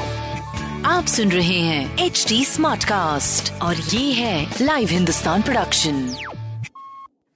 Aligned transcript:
आप 0.86 1.06
सुन 1.06 1.32
रहे 1.32 1.60
हैं 1.60 1.98
एच 1.98 2.26
डी 2.30 2.46
स्मार्ट 2.46 2.84
कास्ट 2.84 3.54
और 3.62 3.76
ये 3.76 4.14
है 4.14 4.56
लाइव 4.62 4.88
हिंदुस्तान 4.88 5.42
प्रोडक्शन 5.42 6.16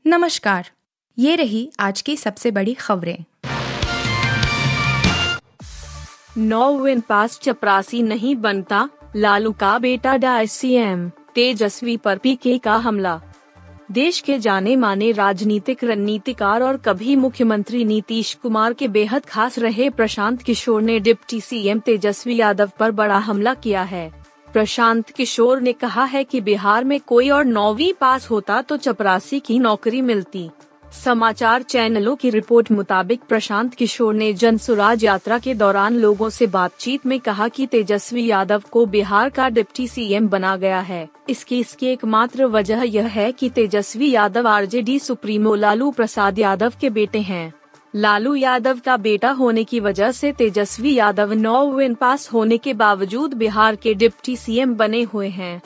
नमस्कार। 0.08 0.70
ये 1.20 1.36
रही 1.36 1.72
आज 1.80 2.02
की 2.02 2.18
सबसे 2.18 2.52
बड़ी 2.52 2.74
खबरें। 2.74 3.18
नौ 6.38 6.78
विन 6.78 7.00
पास 7.00 7.40
चपरासी 7.44 8.02
नहीं 8.02 8.36
बनता 8.36 8.90
लालू 9.16 9.52
का 9.52 9.78
बेटा 9.78 10.18
डाय 10.18 10.48
सीएम 10.48 11.10
तेजस्वी 11.10 11.98
पर 11.98 12.18
पीके 12.18 12.58
का 12.58 12.76
हमला। 12.76 13.22
देश 13.92 14.20
के 14.20 14.38
जाने 14.40 14.76
माने 14.76 15.12
राजनीतिक 15.12 15.84
रणनीतिकार 15.84 16.64
और 16.64 16.78
कभी 16.78 17.16
मुख्यमंत्री 17.16 17.84
नीतीश 17.86 18.34
कुमार 18.34 18.74
के 18.74 18.88
बेहद 18.88 19.26
खास 19.26 19.60
रहे 19.60 19.90
प्रशांत 19.90 20.42
किशोर 20.42 20.82
ने 20.82 21.00
डिप्टी 21.00 21.42
सीएम 21.42 21.80
तेजस्वी 21.80 22.36
यादव 22.36 22.72
पर 22.80 22.92
बड़ा 22.92 23.18
हमला 23.18 23.54
किया 23.54 23.82
है। 23.84 24.10
प्रशांत 24.54 25.10
किशोर 25.10 25.62
ने 25.62 25.74
कहा 25.74 26.04
है 26.04 26.24
कि 26.24 26.42
बिहार 26.42 26.84
में 26.84 27.00
कोई 27.00 27.30
और 27.30 27.46
नौवीं 27.46 27.94
पास 27.94 28.30
होता 28.30 28.62
तो 28.62 28.78
चपरासी 28.78 29.40
की 29.40 29.60
नौकरी 29.60 30.02
मिलती। 30.02 30.50
समाचार 30.96 31.62
चैनलों 31.62 32.16
की 32.16 32.30
रिपोर्ट 32.30 32.72
मुताबिक 32.72 33.22
प्रशांत 33.30 33.74
किशोर 33.74 34.14
ने 34.14 34.34
जन 34.34 34.58
सुराज 34.58 35.04
यात्रा 35.04 35.38
के 35.40 35.54
दौरान 35.54 35.96
लोगों 35.96 36.30
से 36.30 36.48
बातचीत 36.48 37.06
में 37.06 37.20
कहा 37.20 37.48
कि 37.48 37.66
तेजस्वी 37.66 38.26
यादव 38.26 38.64
को 38.72 38.86
बिहार 38.86 39.30
का 39.30 39.50
डिप्टी 39.50 39.88
सीएम 39.88 40.28
बना 40.28 40.56
गया 40.58 40.80
है। 40.80 41.08
इसकी 41.30 41.60
इसकी 41.60 41.88
एकमात्र 41.88 42.46
वजह 42.46 42.84
यह 42.84 43.08
है 43.08 43.32
कि 43.32 43.50
तेजस्वी 43.50 44.12
यादव 44.12 44.48
आरजेडी 44.48 45.00
सुप्रीमो 45.00 45.56
लालू 45.56 45.92
प्रसाद 45.92 46.40
यादव 46.40 46.74
के 46.82 46.90
बेटे 46.90 47.20
हैं। 47.20 47.54
लालू 47.96 48.36
यादव 48.36 48.80
का 48.86 48.98
बेटा 48.98 49.32
होने 49.32 49.64
की 49.64 49.80
वजह 49.80 50.12
से 50.12 50.32
तेजस्वी 50.32 50.94
यादव 50.94 51.34
नौ 51.34 51.72
विन 51.72 51.94
पास 51.94 52.30
होने 52.34 52.58
के 52.58 52.74
बावजूद 52.74 53.34
बिहार 53.34 53.76
के 53.76 53.94
डिप्टी 53.94 54.36
सीएम 54.36 54.76
बने 54.76 55.02
हुए 55.04 55.28
हैं। 55.30 55.62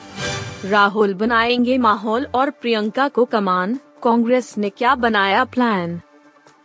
राहुल 0.64 1.14
बनाएँगे 1.14 1.78
माहौल 1.78 2.26
और 2.34 2.50
प्रियंका 2.50 3.08
को 3.08 3.24
कमान। 3.24 3.78
कांग्रेस 4.02 4.54
ने 4.58 4.68
क्या 4.68 4.94
बनाया 4.94 5.44
प्लान 5.44 6.00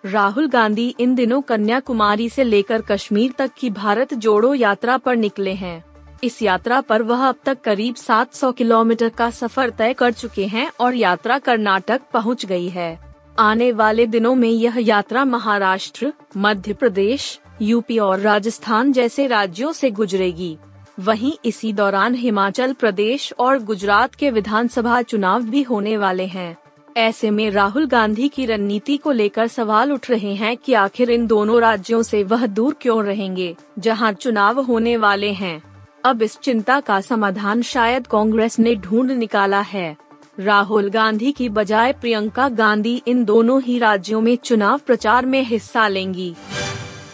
राहुल 0.06 0.48
गांधी 0.48 0.96
इन 1.00 1.16
दिनों 1.16 1.42
कन्याकुमारी 1.42 2.30
से 2.30 2.44
लेकर 2.44 2.82
कश्मीर 2.82 3.34
तक 3.38 3.52
की 3.58 3.70
भारत 3.70 4.14
जोड़ो 4.14 4.54
यात्रा 4.54 4.98
पर 4.98 5.16
निकले 5.16 5.54
हैं। 5.54 5.84
इस 6.24 6.42
यात्रा 6.42 6.82
पर 6.82 7.02
वह 7.02 7.28
अब 7.28 7.36
तक 7.46 7.62
करीब 7.62 7.96
700 7.96 8.52
किलोमीटर 8.52 9.10
का 9.10 9.30
सफ़र 9.30 9.70
तय 9.70 9.94
कर 9.94 10.12
चुके 10.12 10.46
हैं 10.46 10.70
और 10.80 10.96
यात्रा 10.96 11.38
कर्नाटक 11.40 12.02
पहुँच 12.14 12.46
गई 12.46 12.70
है। 12.70 12.98
आने 13.40 13.72
वाले 13.72 14.06
दिनों 14.08 14.36
में 14.36 14.50
यह 14.50 14.78
यात्रा 14.80 15.26
महाराष्ट्र, 15.26 16.14
मध्य 16.38 16.74
प्रदेश, 16.74 17.40
यूपी 17.62 17.98
और 18.00 18.20
राजस्थान 18.20 18.92
जैसे 18.92 19.28
राज्यों 19.28 19.72
से 19.72 19.92
गुजरेगी। 19.92 20.58
वहीं 21.00 21.34
इसी 21.46 21.74
दौरान 21.74 22.16
हिमाचल 22.16 22.74
प्रदेश 22.74 23.34
और 23.40 23.64
गुजरात 23.64 24.16
के 24.16 24.30
विधानसभा 24.32 25.02
चुनाव 25.02 25.44
भी 25.44 25.64
होने 25.64 25.98
वाले 25.98 26.26
हैं। 26.26 26.56
ऐसे 26.96 27.30
में 27.32 27.50
राहुल 27.52 27.86
गांधी 27.88 28.28
की 28.28 28.46
रणनीति 28.46 28.98
को 28.98 29.12
लेकर 29.12 29.48
सवाल 29.48 29.92
उठ 29.94 30.10
रहे 30.10 30.34
हैं 30.36 30.58
कि 30.58 30.74
आखिर 30.74 31.10
इन 31.10 31.28
दोनों 31.28 31.62
राज्यों 31.62 32.02
से 32.02 32.24
वह 32.24 32.46
दूर 32.46 32.76
क्यों 32.82 33.04
रहेंगे, 33.04 33.56
जहाँ 33.80 34.14
चुनाव 34.14 34.62
होने 34.62 34.98
वाले 34.98 35.32
हैं। 35.32 35.62
अब 36.06 36.22
इस 36.22 36.38
चिंता 36.38 36.80
का 36.80 37.02
समाधान 37.02 37.62
शायद 37.62 38.08
कांग्रेस 38.08 38.60
ने 38.60 38.76
ढूंढ 38.76 39.12
निकाला 39.12 39.62
है। 39.62 39.96
राहुल 40.40 40.90
गांधी 40.90 41.32
की 41.32 41.50
बजाय 41.50 41.94
प्रियंका 41.94 42.50
गांधी 42.50 43.02
इन 43.08 43.26
दोनों 43.26 43.62
ही 43.62 43.78
राज्यों 43.80 44.22
में 44.22 44.36
चुनाव 44.36 44.78
प्रचार 44.78 45.26
में 45.26 45.42
हिस्सा 45.44 45.88
लेंगी। 45.88 46.34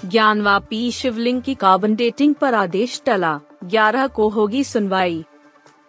ज्ञानवापी 0.05 0.91
शिवलिंग 0.91 1.41
की 1.41 1.55
कार्बन 1.55 1.95
डेटिंग 1.95 2.35
पर 2.35 2.53
आदेश 2.53 3.01
टला 3.05 3.39
11 3.63 4.07
को 4.07 4.29
होगी 4.29 4.63
सुनवाई। 4.63 5.23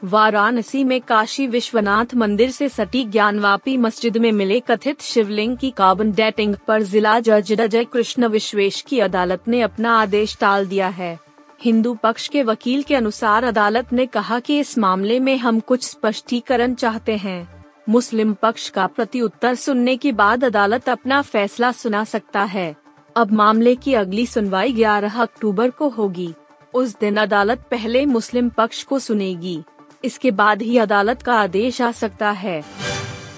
वाराणसी 0.05 0.85
में 0.85 1.01
काशी 1.01 1.46
विश्वनाथ 1.46 2.14
मंदिर 2.14 2.51
से 2.51 2.68
सटी 2.68 3.05
ज्ञानवापी 3.05 3.77
मस्जिद 3.77 4.17
में 4.17 4.33
मिले 4.33 4.61
कथित 4.61 5.02
शिवलिंग 5.02 5.57
की 5.57 5.70
कार्बन 5.70 6.13
डेटिंग 6.13 6.57
पर 6.68 6.83
जिला 6.83 7.20
जज 7.20 7.61
अजय 7.61 7.85
कृष्ण 7.85 8.27
विश्वेश 8.27 8.80
की 8.80 8.98
अदालत 9.01 9.48
ने 9.48 9.61
अपना 9.61 9.98
आदेश 9.98 10.39
टाल 10.40 10.67
दिया 10.67 10.89
है। 10.89 11.18
हिंदू 11.61 11.95
पक्ष 11.95 12.29
के 12.29 12.42
वकील 12.42 12.83
के 12.83 12.95
अनुसार 12.95 13.45
अदालत 13.45 13.92
ने 13.92 14.07
कहा 14.07 14.40
कि 14.40 14.58
इस 14.58 14.79
मामले 14.79 15.20
में 15.20 15.36
हम 15.36 15.61
कुछ 15.61 15.85
स्पष्टीकरण 15.85 16.74
चाहते 16.74 17.17
हैं। 17.17 17.64
मुस्लिम 17.89 18.33
पक्ष 18.33 18.69
का 18.69 18.86
प्रति 18.86 19.20
उत्तर 19.20 19.55
सुनने 19.55 19.96
के 19.96 20.13
बाद 20.13 20.45
अदालत 20.45 20.89
अपना 20.89 21.23
फैसला 21.23 21.73
सुना 21.73 22.05
सकता 22.05 22.42
है। 22.42 22.77
अब 23.17 23.33
मामले 23.33 23.74
की 23.74 23.95
अगली 23.95 24.27
सुनवाई 24.27 24.73
11 24.73 25.20
अक्टूबर 25.23 25.70
को 25.70 25.89
होगी। 25.89 26.34
उस 26.74 26.98
दिन 27.01 27.17
अदालत 27.17 27.58
पहले 27.70 28.07
मुस्लिम 28.07 28.48
पक्ष 28.48 28.83
को 28.83 28.98
सुनेगी। 28.98 29.63
इसके 30.05 30.30
बाद 30.30 30.63
ही 30.63 30.79
अदालत 30.79 31.23
का 31.23 31.35
आदेश 31.35 31.80
आ 31.83 31.92
सकता 31.92 32.30
है। 32.30 32.63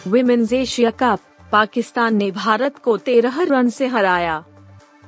विमेन्स 0.08 0.52
एशिया 0.52 0.90
कप 0.90 1.18
पाकिस्तान 1.52 2.16
ने 2.16 2.30
भारत 2.30 2.78
को 2.78 2.96
तेरह 2.96 3.42
रन 3.42 3.68
से 3.68 3.86
हराया। 3.86 4.44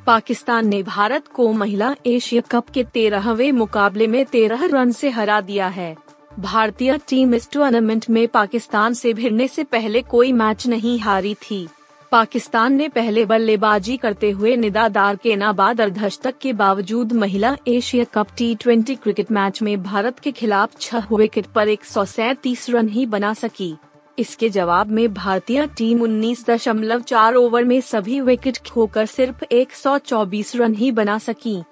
पाकिस्तान 0.06 0.68
ने 0.68 0.82
भारत 0.82 1.28
को 1.28 1.52
महिला 1.52 1.94
एशिया 2.06 2.40
कप 2.40 2.70
के 2.70 2.84
तेरहवे 2.84 3.52
मुकाबले 3.52 4.06
में 4.06 4.24
तेरह 4.24 4.64
रन 4.64 4.92
से 4.92 5.10
हरा 5.10 5.40
दिया 5.40 5.68
है। 5.68 5.96
भारतीय 6.38 6.98
टीम 7.08 7.34
इस 7.34 7.50
टूर्नामेंट 7.50 8.10
में 8.10 8.28
पाकिस्तान 8.28 8.94
से 8.94 9.12
भिड़ने 9.12 9.48
से 9.48 9.64
पहले 9.64 10.02
कोई 10.02 10.32
मैच 10.32 10.66
नहीं 10.66 10.98
हारी 11.00 11.34
थी। 11.34 11.68
पाकिस्तान 12.12 12.72
ने 12.72 12.88
पहले 12.88 13.24
बल्लेबाजी 13.24 13.96
करते 13.96 14.30
हुए 14.30 14.54
निदादार 14.56 15.16
के 15.16 15.36
नाबाद 15.36 15.80
अर्धशतक 15.80 16.34
के 16.40 16.52
बावजूद 16.52 17.12
महिला 17.12 17.56
Asia 17.68 18.04
cup 18.04 18.26
T 18.38 18.54
cricket 18.54 19.30
match 19.30 19.60
में 19.62 19.82
भारत 19.82 20.18
के 20.18 20.32
खिलाफ 20.32 20.78
छह 20.80 21.06
विकेट 21.12 21.46
पर 21.46 21.68
एक 21.68 21.84
सौ 21.84 22.04
सैंतीस 22.04 22.70
रन 22.70 22.88
ही 22.88 23.06
बना 23.06 23.34
सकी। 23.34 23.74
इसके 24.18 24.48
जवाब 24.48 24.90
में 24.90 25.12
भारतीय 25.14 25.66
टीम 25.66 25.98
19.4 26.00 27.34
ओवर 27.34 27.64
में 27.64 27.80
सभी 27.80 28.20
विकेट 28.20 28.58
खोकर 28.72 29.06
सिर्फ़ 29.06 29.44
124 29.44 30.56
रन 30.56 30.74
ही 30.74 30.90
बना 30.92 31.18
सकी। 31.18 31.62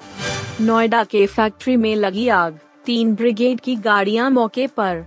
नोएडा 0.61 1.05
के 1.05 1.27
फैक्ट्री 1.27 1.77
में 1.77 1.95
लगी 1.97 2.29
आग, 2.29 2.59
तीन 2.85 3.15
ब्रिगेड 3.15 3.61
की 3.61 3.77
गाड़ियाँ 3.77 4.31
मौके 4.31 4.67
पर। 4.67 5.05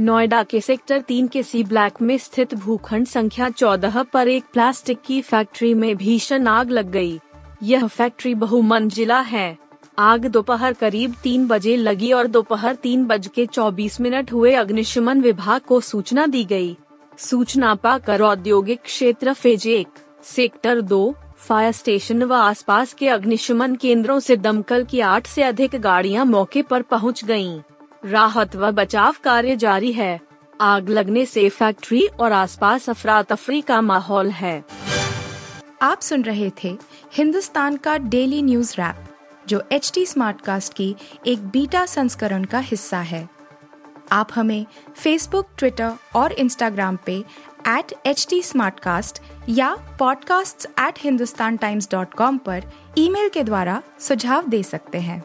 नोएडा 0.00 0.42
के 0.42 0.60
सेक्टर 0.60 1.00
तीन 1.00 1.26
के 1.28 1.42
सी 1.42 1.62
ब्लैक 1.64 2.00
में 2.02 2.16
स्थित 2.18 2.54
भूखंड 2.54 3.06
संख्या 3.06 3.48
चौदह 3.50 4.02
पर 4.02 4.28
एक 4.28 4.44
प्लास्टिक 4.52 5.00
की 5.06 5.20
फैक्ट्री 5.20 5.72
में 5.74 5.96
भीषण 5.96 6.46
आग 6.46 6.70
लग 6.70 6.90
गई। 6.90 7.18
यह 7.62 7.86
फैक्ट्री 7.86 8.34
बहुमंजिला 8.34 9.20
है 9.20 9.58
आग 9.98 10.26
दोपहर 10.26 10.72
करीब 10.72 11.14
तीन 11.22 11.46
बजे 11.48 11.76
लगी 11.76 12.12
और 12.12 12.26
दोपहर 12.26 12.74
तीन 12.74 13.04
बज 13.06 13.26
के 13.26 13.46
चौबीस 13.46 14.00
मिनट 14.00 14.32
हुए 14.32 14.52
अग्निशमन 14.54 15.20
विभाग 15.20 15.60
को 15.60 15.80
सूचना 15.80 16.26
दी 16.26 16.44
गई। 16.44 16.76
सूचना 17.18 17.74
पाकर 17.74 18.22
औद्योगिक 18.22 18.80
क्षेत्र 18.80 19.32
फ़ेज़ 19.32 19.68
एक, 19.68 19.88
सेक्टर 20.24 20.80
दो, 20.80 21.14
फायर 21.38 21.72
स्टेशन 21.72 22.22
व 22.22 22.34
आसपास 22.34 22.94
के 22.94 23.08
अग्निशमन 23.08 23.74
केंद्रों 23.74 24.18
से 24.20 24.36
दमकल 24.36 24.84
की 24.84 25.00
आठ 25.00 25.26
से 25.26 25.42
अधिक 25.42 25.76
गाड़ियाँ 25.76 26.24
मौके 26.24 26.62
पर 26.62 26.82
पहुँच 26.82 27.24
गयीं। 27.24 27.60
राहत 28.04 28.56
व 28.56 28.70
बचाव 28.70 29.14
कार्य 29.24 29.56
जारी 29.56 29.92
है। 29.92 30.20
आग 30.60 30.88
लगने 30.88 31.26
से 31.26 31.48
फैक्ट्री 31.48 32.06
और 32.06 32.32
आसपास 32.32 32.90
अफरा 32.90 33.22
तफरी 33.22 33.60
का 33.60 33.80
माहौल 33.80 34.30
है। 34.30 34.64
आप 35.82 36.00
सुन 36.00 36.22
रहे 36.22 36.50
थे 36.64 36.78
हिंदुस्तान 37.14 37.76
का 37.76 37.98
डेली 37.98 38.42
न्यूज़ 38.42 38.74
रैप, 38.74 38.96
जो 39.48 39.62
एच 39.72 39.92
टी 39.94 40.06
स्मार्ट 40.06 40.40
कास्ट 40.40 40.74
की 40.74 40.96
एक 41.26 41.48
बीटा 41.48 41.86
संस्करण 41.86 42.44
का 42.44 42.58
हिस्सा 42.58 42.98
है। 42.98 43.28
आप 44.12 44.28
हमें 44.34 44.66
फेसबुक 44.96 45.48
ट्विटर 45.58 45.92
और 46.16 46.32
इंस्टाग्राम 46.32 46.98
पे 47.06 47.24
एट 47.68 47.92
एच 48.06 48.26
टी 48.30 48.42
या 49.48 49.98
podcasts@hindustantimes.com 49.98 52.38
पर 52.38 52.62
ईमेल 52.98 53.28
के 53.28 53.44
द्वारा 53.44 53.82
सुझाव 54.00 54.48
दे 54.48 54.62
सकते 54.62 54.98
हैं। 54.98 55.24